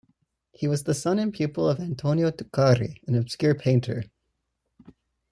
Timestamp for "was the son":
0.67-1.19